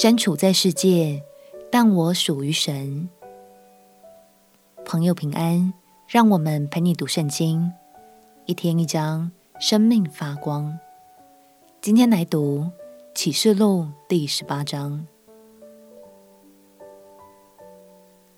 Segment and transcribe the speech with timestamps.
[0.00, 1.20] 身处在世界，
[1.72, 3.08] 但我属于神。
[4.84, 5.74] 朋友平安，
[6.06, 7.72] 让我们陪你读圣经，
[8.46, 10.78] 一天一章，生命发光。
[11.80, 12.70] 今天来读
[13.12, 15.04] 启示录第十八章。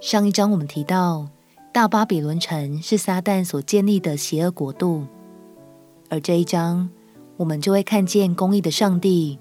[0.01, 1.29] 上一章我们提到，
[1.75, 5.05] 大巴比伦城是撒旦所建立的邪恶国度，
[6.09, 6.89] 而这一章
[7.37, 9.39] 我们就会看见公义的上帝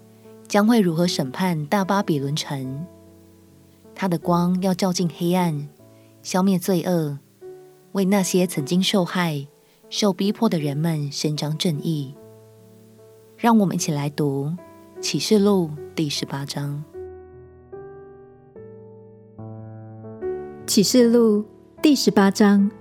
[0.50, 2.86] 将会如何审判大巴比伦城。
[3.94, 5.70] 他的光要照进黑暗，
[6.24, 7.20] 消灭罪恶，
[7.92, 9.48] 为那些曾经受害、
[9.90, 12.16] 受逼迫的人们伸张正义。
[13.38, 14.52] 让我们一起来读
[15.00, 16.84] 启示录第十八章。
[20.66, 21.46] 启示录
[21.82, 22.72] 第十八章。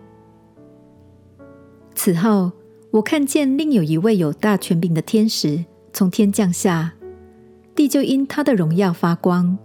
[1.94, 2.50] 此后，
[2.92, 6.94] 我看见另有一位有大权柄的天使从天降下，
[7.78, 9.56] 地就因他的荣耀发光。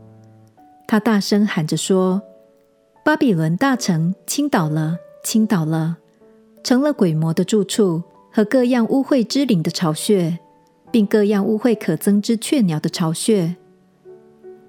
[0.88, 2.22] 他大声喊着说
[3.04, 5.98] ：“巴比伦大城倾倒了，倾倒了，
[6.64, 10.38] 成了鬼魔的住处和各样污秽之灵的巢穴，
[10.92, 13.56] 并各样污秽可憎之雀鸟的巢穴，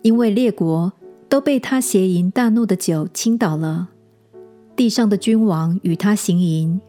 [0.01, 0.95] 因为列国。”
[1.27, 3.89] 都被他邪淫大怒的酒倾倒了，
[4.77, 6.81] 地上的君王与他行淫，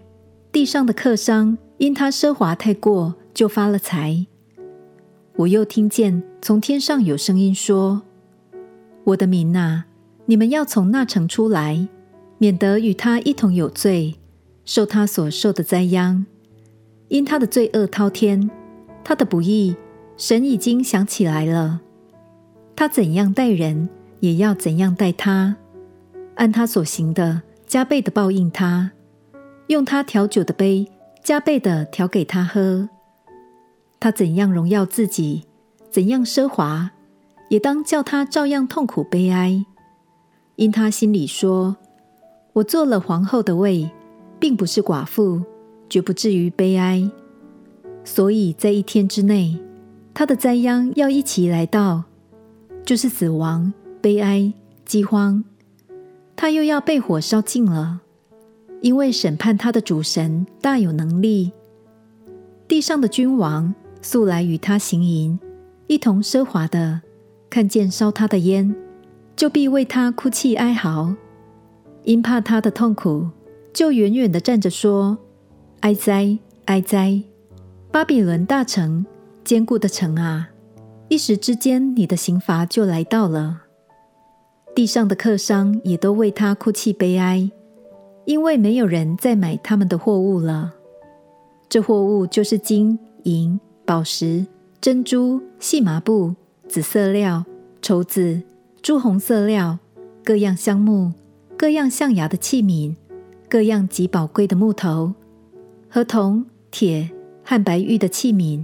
[0.52, 4.28] 地上的客商因他奢华太过就发了财。
[5.38, 8.03] 我又听见从天上有声音说
[9.03, 9.86] ：“我的民哪，
[10.25, 11.88] 你们要从那城出来，
[12.38, 14.16] 免得与他一同有罪，
[14.63, 16.25] 受他所受的灾殃，
[17.09, 18.50] 因他的罪恶滔天，
[19.03, 19.75] 他的不义，
[20.17, 21.81] 神已经想起来了，
[22.75, 23.89] 他怎样待人。”
[24.22, 25.58] 也要怎样待他，
[26.36, 28.94] 按他所行的加倍的报应他，
[29.67, 30.88] 用他调酒的杯
[31.22, 32.89] 加倍的调给他喝。
[34.06, 35.45] 他怎样荣耀自己，
[35.89, 36.92] 怎样奢华，
[37.50, 39.66] 也当叫他照样痛苦悲哀。
[40.58, 41.75] 因他心里说
[42.53, 43.90] ：“我做了皇后的位，
[44.40, 45.41] 并不是寡妇，
[45.90, 47.09] 绝不至于悲哀。”
[48.06, 49.59] 所以在一天之内，
[50.13, 52.03] 他的灾殃要一起来到，
[52.85, 53.74] 就是死亡。
[54.02, 54.53] 悲哀、
[54.85, 55.44] 饥荒，
[56.35, 58.02] 他又要被火烧尽了，
[58.81, 61.52] 因为审判他的主神大有能力。
[62.68, 63.74] 地上的君王
[64.05, 65.39] 素来与他行淫，
[65.88, 67.01] 一同奢华的，
[67.49, 68.75] 看见烧他的烟，
[69.35, 71.16] 就必为他哭泣哀嚎，
[72.03, 73.27] 因怕他的痛苦，
[73.73, 75.17] 就远远的站着说
[75.81, 77.19] ：“哀哉，哀哉！
[77.91, 79.03] 巴比伦大城，
[79.43, 80.49] 坚固的城啊！
[81.07, 83.63] 一时之间，你的刑罚就来到了。”
[84.75, 87.49] 地上的客商也都为他哭泣悲哀，
[88.25, 90.75] 因为没有人再买他们的货物了。
[91.67, 94.46] 这货物就是金银、宝石、
[94.81, 96.35] 珍珠、细麻布、
[96.68, 97.46] 紫色料、
[97.81, 98.41] 绸子、
[98.81, 99.79] 朱红色料、
[100.23, 101.13] 各样香木、
[101.57, 102.96] 各样象牙的器皿、
[103.50, 105.13] 各样极宝贵的木头
[105.90, 107.09] 和铜、铁
[107.44, 108.63] 和白玉的器皿，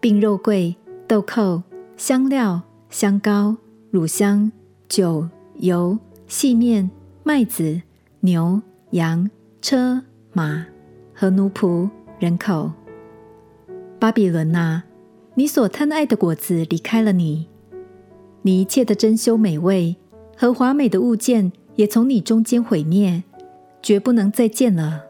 [0.00, 0.76] 并肉桂、
[1.06, 1.62] 豆蔻、
[1.96, 3.56] 香料、香膏、
[3.90, 4.52] 乳香。
[4.88, 5.98] 酒、油、
[6.28, 6.90] 细面、
[7.22, 7.80] 麦子、
[8.20, 9.30] 牛、羊、
[9.62, 10.02] 车、
[10.34, 10.66] 马
[11.14, 11.88] 和奴仆、
[12.18, 12.70] 人口。
[14.02, 14.82] 巴比伦哪，
[15.36, 17.46] 你所贪爱的果子离开了你，
[18.42, 19.94] 你一切的珍馐美味
[20.36, 23.22] 和华美的物件也从你中间毁灭，
[23.80, 25.04] 绝不能再见了。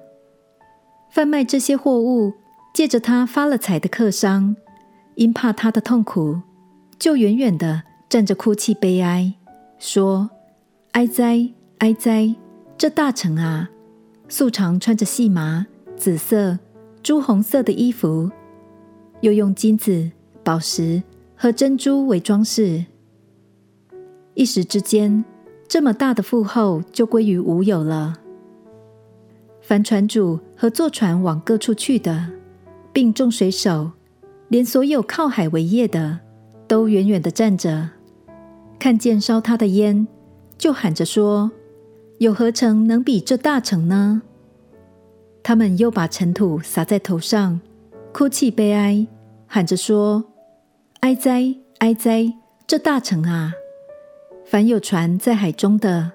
[1.11, 2.35] 贩卖这些货物，
[2.75, 4.55] 借着他发了财的客商，
[5.15, 6.43] 因怕他的痛苦，
[6.99, 9.33] 就远远的站着哭泣悲哀。
[9.79, 10.29] 说
[10.93, 11.49] ：“哀哉，
[11.79, 12.35] 哀哉！
[12.77, 13.71] 这大城啊，
[14.29, 15.67] 素常穿着细麻、
[15.97, 16.59] 紫色、
[17.03, 18.31] 朱红色的衣服，
[19.23, 20.11] 又用金子、
[20.45, 21.03] 宝石
[21.35, 22.85] 和珍珠为装饰。
[24.35, 25.25] 一时之间，
[25.67, 28.19] 这么大的富厚就归于无有了。
[29.61, 32.31] 凡船主和坐船往各处去的，
[32.93, 33.93] 并众水手，
[34.49, 36.19] 连所有靠海为业的，
[36.67, 37.91] 都远远地站着。”
[38.81, 40.09] 看见烧他的烟，
[40.59, 41.53] 就喊着说
[42.19, 44.23] ：“有何城能比这大城呢？”
[45.45, 47.61] 他们又把尘土撒在头上，
[48.13, 49.07] 哭泣悲哀，
[49.47, 50.23] 喊着说
[51.01, 52.31] ：“哀哉，哀哉！
[52.67, 53.55] 这大城啊！
[54.45, 56.13] 凡有船在海中的，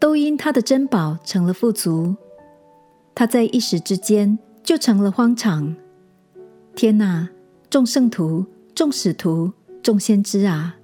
[0.00, 2.16] 都因他的珍宝成了富足。
[3.14, 5.76] 他在一时之间就成了荒场。
[6.74, 7.28] 天哪！
[7.70, 8.44] 众圣徒、
[8.74, 9.52] 众使徒、
[9.82, 10.76] 众先知啊！”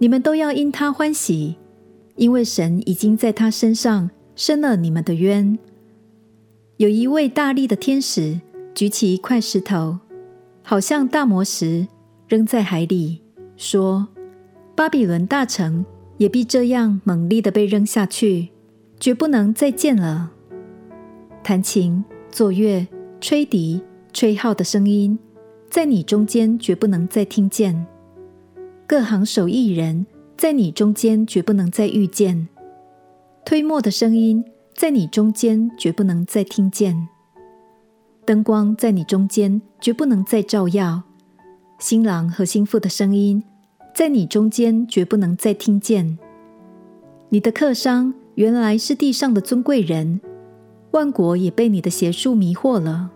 [0.00, 1.56] 你们都要因他欢喜，
[2.16, 5.58] 因为神已经在他身上伸了你们的冤。
[6.78, 8.40] 有一位大力的天使
[8.74, 9.98] 举起一块石头，
[10.62, 11.88] 好像大磨石，
[12.28, 13.20] 扔在海里，
[13.56, 14.08] 说
[14.74, 15.84] ：“巴比伦大城
[16.16, 18.48] 也必这样猛力地被扔下去，
[18.98, 20.32] 绝不能再见了。
[21.42, 22.86] 弹琴、作乐、
[23.20, 23.82] 吹笛、
[24.12, 25.18] 吹号的声音，
[25.68, 27.74] 在你中间绝不能再听见；
[28.86, 30.06] 各行手艺人，
[30.36, 32.46] 在你中间绝不能再遇见；
[33.44, 34.44] 推磨的声音，
[34.74, 37.08] 在你中间绝不能再听见；
[38.24, 41.02] 灯光在你中间绝不能再照耀；
[41.78, 43.42] 新郎和新妇的声音，
[43.94, 46.18] 在你中间绝不能再听见。
[47.30, 50.20] 你的客商原来是地上的尊贵人，
[50.92, 53.10] 万国也被你的邪术迷惑了。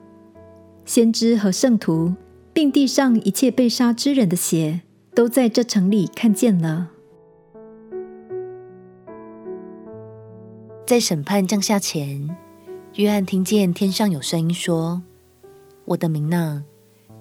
[0.84, 2.14] 先知和圣徒，
[2.52, 4.82] 并地上一切被杀之人的血，
[5.14, 6.90] 都在这城里看见了。
[10.86, 12.36] 在审判降下前，
[12.94, 15.02] 约翰听见天上有声音说
[15.84, 16.62] ：“我的民哪，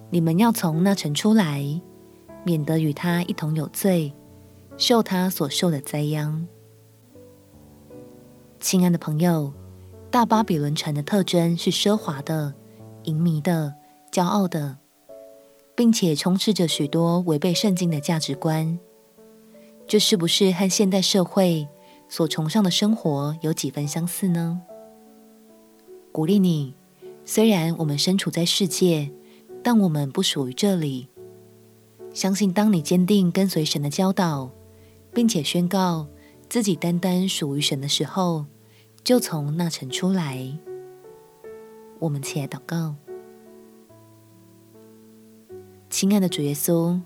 [0.08, 1.80] 你们要从那城出来，
[2.44, 4.12] 免得与他一同有罪，
[4.76, 6.46] 受他所受的灾殃。”
[8.60, 9.52] 亲爱的朋友，
[10.12, 12.54] 大巴比伦城的特征是奢华的、
[13.02, 13.74] 淫靡的、
[14.12, 14.78] 骄傲的，
[15.74, 18.78] 并且充斥着许多违背圣经的价值观。
[19.88, 21.66] 这是不是和现代社会
[22.08, 24.62] 所崇尚的生活有几分相似呢？
[26.14, 26.74] 鼓励你，
[27.24, 29.10] 虽然我们身处在世界，
[29.64, 31.08] 但我们不属于这里。
[32.12, 34.48] 相信当你坚定跟随神的教导，
[35.12, 36.06] 并且宣告
[36.48, 38.46] 自己单单属于神的时候，
[39.02, 40.56] 就从那城出来。
[41.98, 42.94] 我们起来祷告，
[45.90, 47.00] 亲爱的主耶稣，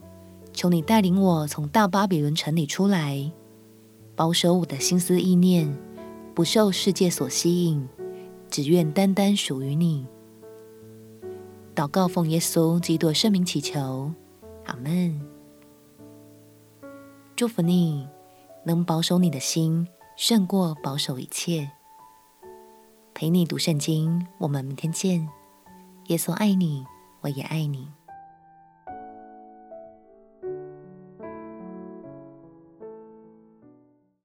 [0.52, 3.32] 求你带领我从大巴比伦城里出来，
[4.14, 5.74] 保守我的心思意念，
[6.34, 7.88] 不受世界所吸引，
[8.50, 10.06] 只愿单单属于你。
[11.74, 14.12] 祷告奉耶稣基督圣名祈求，
[14.66, 15.20] 阿门。
[17.36, 18.08] 祝福你，
[18.64, 19.86] 能保守你的心，
[20.16, 21.70] 胜过保守一切。
[23.14, 25.28] 陪你读圣经，我们明天见。
[26.06, 26.84] 耶稣爱你，
[27.20, 27.97] 我也爱你。